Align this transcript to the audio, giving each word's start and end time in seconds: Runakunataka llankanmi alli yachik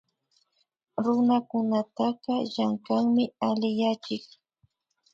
Runakunataka 1.03 2.33
llankanmi 2.51 3.23
alli 3.45 3.69
yachik 3.79 4.25